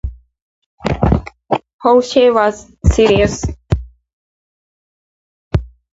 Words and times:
Porsche 1.79 2.33
was 2.33 2.71
serious. 2.91 3.43